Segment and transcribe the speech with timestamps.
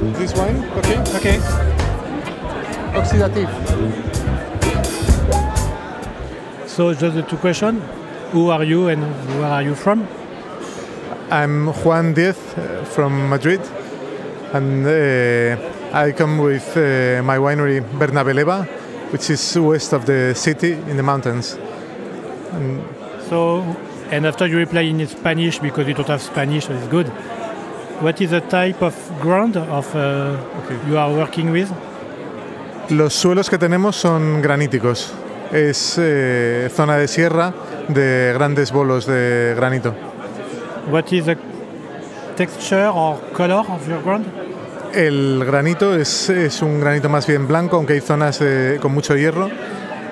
[0.00, 0.98] This wine, okay?
[1.16, 1.36] Okay.
[2.96, 3.50] Oxidative.
[6.66, 7.82] So just the two questions.
[8.32, 9.02] Who are you and
[9.38, 10.08] where are you from?
[11.30, 13.60] I'm Juan Diez uh, from Madrid,
[14.54, 15.58] and uh,
[15.92, 18.64] I come with uh, my winery Bernabeleva,
[19.12, 21.58] which is west of the city in the mountains.
[22.52, 22.82] And
[23.28, 23.60] So,
[24.10, 27.12] and after you reply in Spanish because you don't have Spanish, so it's good.
[28.00, 30.36] What is the type of ground of uh,
[30.88, 31.68] you are working with?
[32.90, 35.12] los suelos que tenemos son graníticos.
[35.52, 37.52] Es eh, zona de sierra
[37.88, 39.94] de grandes bolos de granito.
[40.90, 41.36] What is the
[42.36, 44.26] texture or color of your ground?
[44.92, 49.16] El granito es, es un granito más bien blanco, aunque hay zonas eh, con mucho
[49.16, 49.48] hierro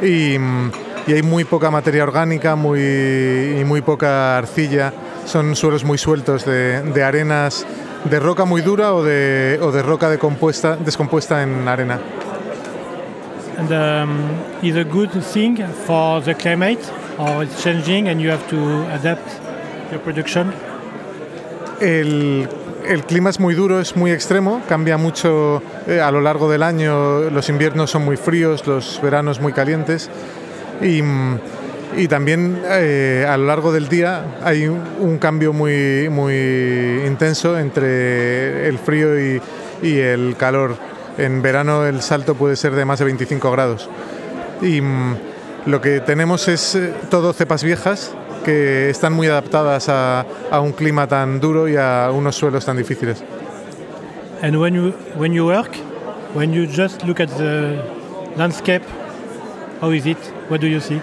[0.01, 0.71] y, mm,
[1.09, 4.93] y hay muy poca materia orgánica muy, y muy poca arcilla.
[5.29, 7.67] Son suelos muy sueltos de, de arenas
[8.05, 12.01] de roca muy dura o de, o de roca decompuesta, descompuesta en arena.
[13.59, 14.31] And um,
[14.63, 16.81] is a good thing for the climate
[17.19, 19.29] or it's changing and you have to adapt
[19.91, 20.51] your production?
[21.79, 22.49] El,
[22.87, 26.63] el clima es muy duro, es muy extremo, cambia mucho eh, a lo largo del
[26.63, 27.29] año.
[27.29, 30.09] Los inviernos son muy fríos, los veranos muy calientes.
[30.81, 31.39] Y, mm,
[31.97, 38.69] y también eh, a lo largo del día hay un, cambio muy, muy intenso entre
[38.69, 39.41] el frío y,
[39.83, 40.77] y el calor.
[41.17, 43.89] En verano el salto puede ser de más de 25 grados.
[44.63, 45.17] Y mm,
[45.67, 48.15] lo que tenemos es eh, todo cepas viejas
[48.45, 52.77] que están muy adaptadas a, a un clima tan duro y a unos suelos tan
[52.77, 53.23] difíciles.
[54.41, 55.77] And when you when you work,
[56.35, 57.83] when you just look at the
[58.37, 58.85] landscape,
[59.81, 60.19] how is it?
[60.49, 61.01] What do you see?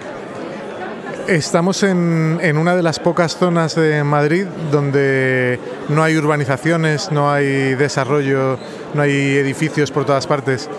[1.28, 7.32] Estamos en, en una de las pocas zonas de Madrid donde no hay urbanizaciones, no
[7.32, 8.58] hay desarrollo,
[8.94, 10.70] no hay edificios por todas partes.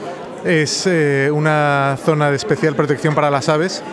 [0.45, 3.83] Es eh, una zona de especial protección para las aves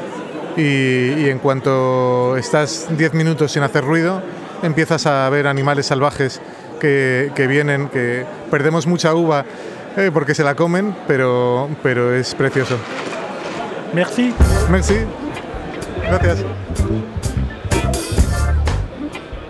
[0.56, 4.22] y, y en cuanto estás 10 minutos sin hacer ruido,
[4.62, 6.40] empiezas a ver animales salvajes
[6.80, 9.44] que, que vienen, que perdemos mucha uva
[9.96, 12.76] eh, porque se la comen, pero, pero es precioso.
[13.92, 14.32] Merci.
[14.70, 15.04] Merci.
[16.10, 16.44] Gracias.